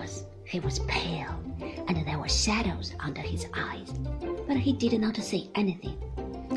[0.00, 1.38] course, he was pale,
[1.86, 3.92] and there were shadows under his eyes,
[4.48, 5.98] but he did not say anything.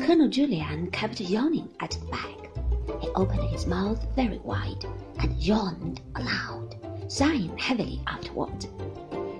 [0.00, 3.02] Colonel Julyan kept yawning at the back.
[3.02, 4.86] He opened his mouth very wide
[5.18, 6.74] and yawned aloud,
[7.08, 8.66] sighing heavily afterwards.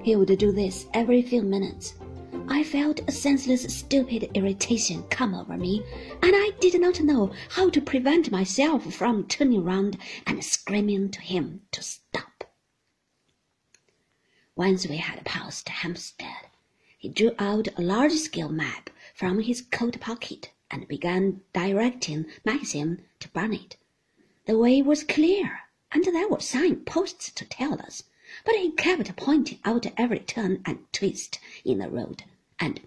[0.03, 1.95] He would do this every few minutes.
[2.47, 5.83] I felt a senseless, stupid irritation come over me,
[6.23, 11.23] and I did not know how to prevent myself from turning round and screaming to
[11.23, 12.04] him to stop.
[14.57, 16.47] Once we had passed Hampstead,
[16.97, 23.29] he drew out a large-scale map from his coat pocket and began directing Maxim to
[23.31, 23.77] Barnet.
[24.47, 28.05] The way was clear, and there were signposts to tell us,
[28.45, 32.23] but he kept pointing out every turn and twist in the road,
[32.61, 32.81] and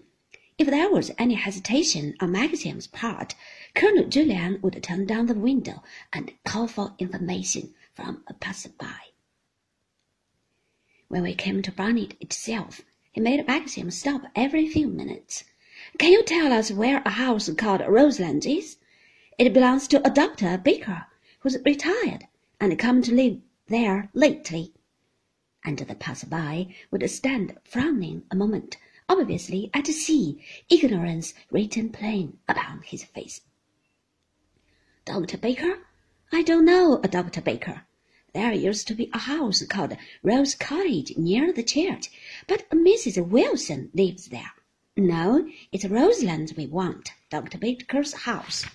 [0.56, 3.34] if there was any hesitation on Maxim's part,
[3.74, 5.82] Colonel Julyan would turn down the window
[6.14, 9.07] and call for information from a passer-by.
[11.10, 15.44] When we came to Barnet itself, he made Maxim stop every few minutes.
[15.98, 18.76] Can you tell us where a house called Roselands is?
[19.38, 20.58] It belongs to a Dr.
[20.58, 21.06] Baker,
[21.40, 22.26] who's retired
[22.60, 24.74] and come to live there lately.
[25.64, 28.76] And the passer-by would stand frowning a moment,
[29.08, 33.40] obviously at sea, ignorance written plain upon his face.
[35.06, 35.38] Dr.
[35.38, 35.78] Baker?
[36.30, 37.40] I don't know a Dr.
[37.40, 37.86] Baker.
[38.34, 42.10] There used to be a house called Rose Cottage near the church,
[42.46, 43.26] but Mrs.
[43.26, 44.52] Wilson lives there.
[44.96, 47.56] No, it's Roselands we want, Dr.
[47.56, 48.66] Baker's house,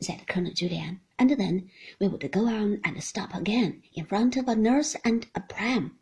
[0.00, 4.48] said Colonel Julyan, and then we would go on and stop again in front of
[4.48, 5.98] a nurse and a pram.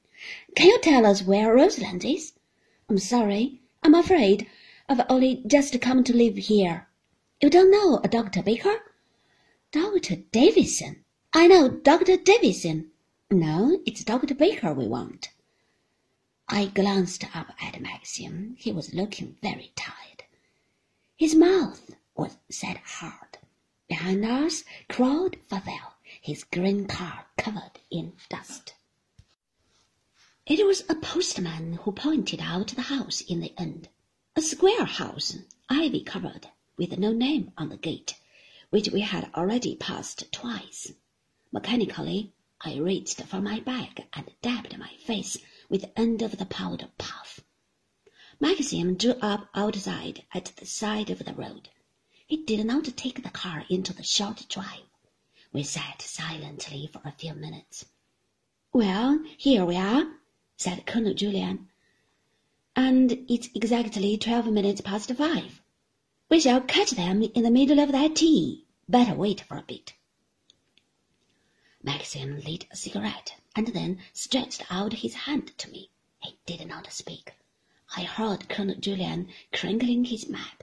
[0.55, 2.35] Can you tell us where Roselands is?
[2.89, 4.47] I'm sorry, I'm afraid
[4.89, 6.87] I've only just come to live here.
[7.41, 8.43] You don't know a Dr.
[8.45, 8.77] Baker?
[9.73, 10.17] Dr.
[10.31, 11.05] Davison.
[11.33, 12.17] I know Dr.
[12.17, 12.92] Davison.
[13.35, 14.35] No, it's Dr.
[14.35, 15.31] Baker we want.
[16.51, 18.57] I glanced up at Maxim.
[18.59, 20.25] He was looking very tired.
[21.17, 23.39] His mouth was set hard.
[23.89, 28.75] Behind us crawled Favell, his green car covered in dust.
[30.45, 33.89] It was a postman who pointed out the house in the end.
[34.37, 35.39] A square house,
[35.71, 38.15] ivy covered, with no name on the gate,
[38.69, 40.93] which we had already passed twice.
[41.51, 42.35] Mechanically,
[42.65, 45.37] I reached for my bag and dabbed my face
[45.69, 47.41] with the end of the powder puff.
[48.39, 51.71] Maxim drew up outside at the side of the road.
[52.25, 54.87] He did not take the car into the short drive.
[55.53, 57.85] We sat silently for a few minutes.
[58.73, 60.07] Well, here we are,
[60.57, 61.67] said Colonel Julyan,
[62.77, 65.61] And it's exactly twelve minutes past five.
[66.29, 68.67] We shall catch them in the middle of that tea.
[68.89, 69.95] Better wait for a bit.
[71.83, 75.91] Maxim lit a cigarette and then stretched out his hand to me.
[76.21, 77.33] He did not speak.
[77.97, 80.63] I heard Colonel Julyan crinkling his map.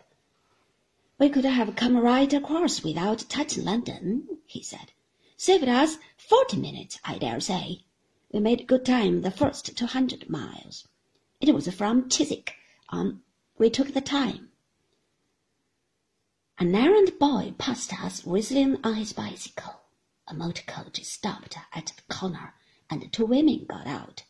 [1.18, 4.94] We could have come right across without touching London, he said.
[5.35, 7.81] Saved us forty minutes, I dare say.
[8.31, 10.88] We made good time the first two hundred miles.
[11.41, 12.56] It was from Chiswick
[12.88, 13.22] on.
[13.58, 14.50] We took the time.
[16.58, 19.81] An errand boy passed us whistling on his bicycle.
[20.31, 22.53] A motor coach stopped at the corner,
[22.88, 24.25] and two women got out.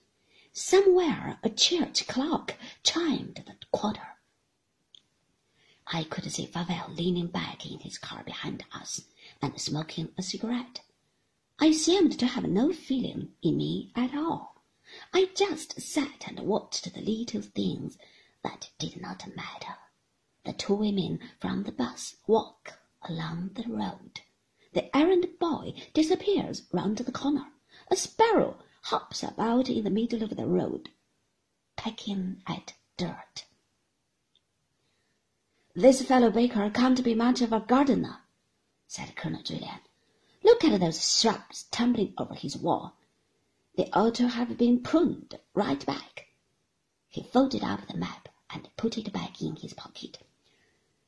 [0.54, 4.16] Somewhere a church clock chimed the quarter.
[5.88, 9.02] I could see Favell leaning back in his car behind us
[9.42, 10.80] and smoking a cigarette.
[11.60, 14.64] I seemed to have no feeling in me at all.
[15.14, 17.98] I just sat and watched the little things
[18.42, 19.76] that did not matter.
[20.46, 24.22] The two women from the bus walk along the road.
[24.74, 27.52] The errand boy disappears round the corner.
[27.90, 30.92] A sparrow hops about in the middle of the road,
[31.76, 33.46] pecking at dirt.
[35.74, 38.22] This fellow Baker can't be much of a gardener,
[38.88, 39.80] said Colonel Julyan.
[40.44, 42.96] Look at those shrubs tumbling over his wall.
[43.76, 46.28] They ought to have been pruned right back.
[47.08, 50.20] He folded up the map and put it back in his pocket.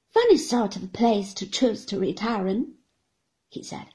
[0.10, 2.76] Funny sort of place to choose to retire in
[3.52, 3.88] he said,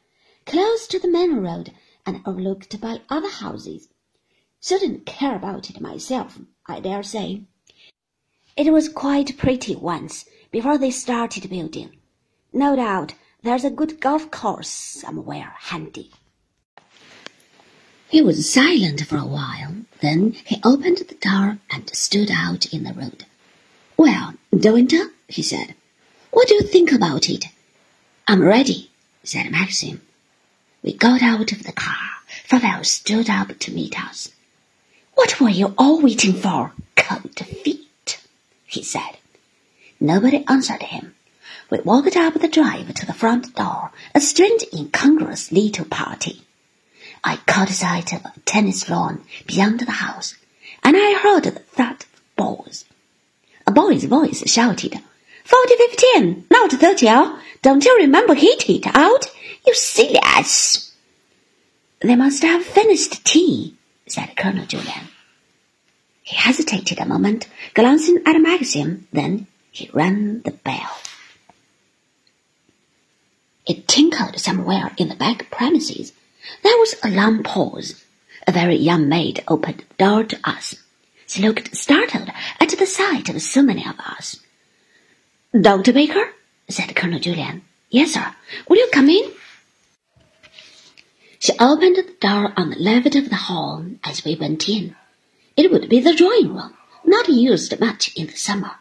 [0.44, 1.72] close to the main road
[2.04, 3.88] and overlooked by other houses.
[4.60, 7.42] Shouldn't care about it myself, I dare say.
[8.54, 11.90] It was quite pretty once, before they started building.
[12.52, 16.10] No doubt there's a good golf course somewhere handy.
[18.08, 19.74] He was silent for a while.
[20.00, 23.24] Then he opened the door and stood out in the road.
[23.96, 25.74] Well, De Winter, he said,
[26.30, 27.46] what do you think about it?
[28.28, 28.90] I'm ready
[29.28, 30.00] said Maxim.
[30.82, 31.96] We got out of the car.
[32.48, 34.30] Favell stood up to meet us.
[35.14, 36.72] What were you all waiting for?
[36.94, 38.20] Cold feet,
[38.66, 39.16] he said.
[39.98, 41.14] Nobody answered him.
[41.70, 46.42] We walked up the drive to the front door, a strange, incongruous little party.
[47.24, 50.34] I caught sight of a tennis lawn beyond the house,
[50.84, 52.84] and I heard the thud of balls.
[53.66, 55.00] A boy's voice shouted,
[55.46, 57.38] Forty fifteen, not thirty, oh.
[57.62, 59.30] Don't you remember hit it out?
[59.64, 60.92] You silly ass.
[62.00, 63.74] They must have finished tea,
[64.08, 65.06] said Colonel Julyan.
[66.22, 70.98] He hesitated a moment, glancing at a magazine, then he rang the bell.
[73.66, 76.12] It tinkled somewhere in the back premises.
[76.64, 78.04] There was a long pause.
[78.48, 80.74] A very young maid opened the door to us.
[81.28, 84.40] She looked startled at the sight of so many of us.
[85.62, 85.94] Dr.
[85.94, 86.34] Baker?
[86.68, 87.62] said Colonel Julyan.
[87.88, 88.34] Yes, sir.
[88.68, 89.32] Will you come in?
[91.38, 94.94] She opened the door on the left of the hall as we went in.
[95.56, 96.74] It would be the drawing room,
[97.04, 98.72] not used much in the summer.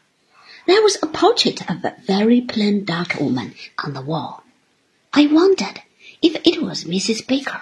[0.67, 4.43] There was a portrait of a very plain dark woman on the wall.
[5.13, 5.81] I wondered
[6.21, 7.25] if it was Mrs.
[7.25, 7.61] Baker.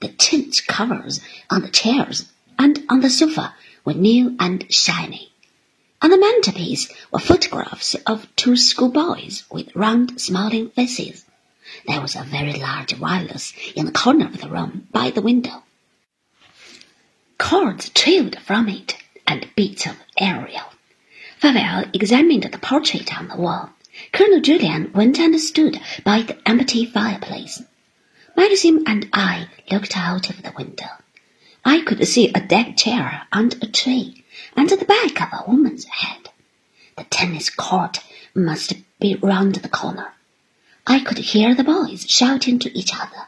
[0.00, 1.20] The chintz covers
[1.50, 3.54] on the chairs and on the sofa
[3.84, 5.29] were new and shiny.
[6.02, 11.26] On the mantelpiece were photographs of two schoolboys with round, smiling faces.
[11.86, 15.62] There was a very large wireless in the corner of the room by the window.
[17.36, 20.72] Cords trailed from it, and bits of aerial.
[21.38, 23.68] Favell examined the portrait on the wall.
[24.12, 27.62] Colonel Julyan went and stood by the empty fireplace.
[28.36, 30.88] Maxim and I looked out of the window.
[31.62, 34.19] I could see a deck chair under a tree
[34.56, 36.30] and the back of a woman's head.
[36.96, 38.00] The tennis court
[38.34, 40.12] must be round the corner.
[40.86, 43.26] I could hear the boys shouting to each other.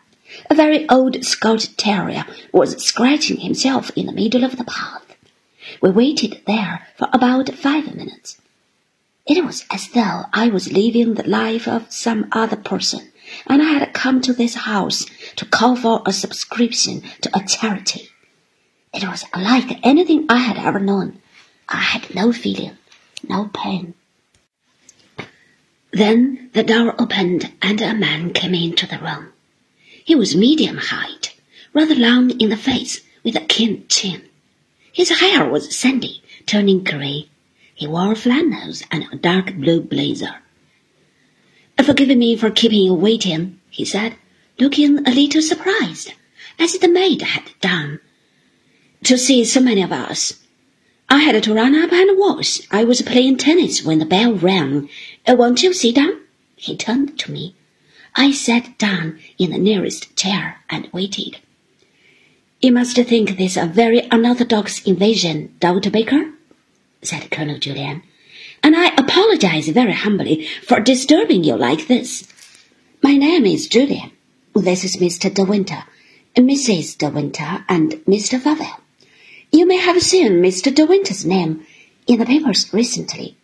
[0.50, 5.16] A very old Scotch terrier was scratching himself in the middle of the path.
[5.80, 8.40] We waited there for about five minutes.
[9.26, 13.12] It was as though I was living the life of some other person,
[13.46, 15.06] and I had come to this house
[15.36, 18.08] to call for a subscription to a charity.
[18.94, 21.22] It was unlike anything I had ever known.
[21.66, 22.76] I had no feeling,
[23.26, 23.94] no pain.
[25.92, 29.32] Then the door opened and a man came into the room.
[30.04, 31.34] He was medium height,
[31.72, 34.28] rather long in the face, with a keen chin.
[34.92, 37.28] His hair was sandy, turning grey.
[37.74, 40.36] He wore flannels and a dark blue blazer.
[41.82, 44.16] Forgive me for keeping you waiting, he said,
[44.58, 46.12] looking a little surprised,
[46.58, 48.00] as the maid had done
[49.04, 50.40] to see so many of us.
[51.08, 52.60] I had to run up and wash.
[52.70, 54.88] I was playing tennis when the bell rang.
[55.26, 56.20] Uh, won't you sit down?
[56.56, 57.54] He turned to me.
[58.14, 61.38] I sat down in the nearest chair and waited.
[62.60, 65.90] You must think this a very unorthodox invasion, Dr.
[65.90, 66.32] Baker,
[67.02, 68.02] said Colonel Julyan,
[68.62, 72.28] and I apologize very humbly for disturbing you like this.
[73.02, 74.12] My name is Julyan.
[74.54, 75.32] This is Mr.
[75.32, 75.84] De Winter,
[76.36, 76.96] Mrs.
[76.98, 78.38] De Winter, and Mr.
[78.38, 78.81] Favell.
[79.54, 80.74] You may have seen Mr.
[80.74, 81.66] De Winter's name
[82.06, 83.36] in the papers recently.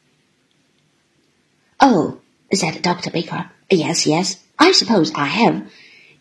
[1.79, 2.21] Oh,
[2.51, 3.11] said Dr.
[3.11, 3.51] Baker.
[3.71, 5.71] Yes, yes, I suppose I have.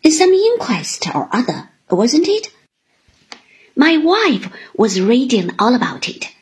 [0.05, 2.51] Some inquest or other, wasn't it?
[3.77, 6.33] My wife was reading all about it.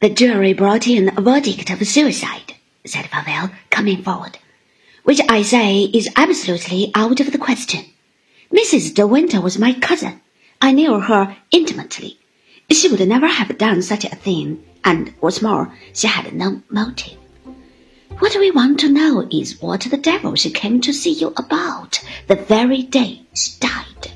[0.00, 4.38] The jury brought in a verdict of suicide, said Favell, coming forward,
[5.02, 7.84] which I say is absolutely out of the question.
[8.52, 8.94] Mrs.
[8.94, 10.20] De Winter was my cousin.
[10.60, 12.18] I knew her intimately.
[12.72, 17.18] She would never have done such a thing, and what's more, she had no motive.
[18.18, 22.02] What we want to know is what the devil she came to see you about
[22.28, 24.12] the very day she died.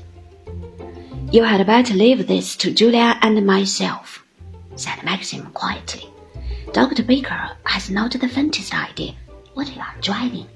[1.31, 4.25] You had better leave this to Julyan and myself,
[4.75, 6.09] said Maxim quietly.
[6.73, 7.03] Dr.
[7.03, 9.13] Baker has not the faintest idea
[9.53, 10.47] what you are driving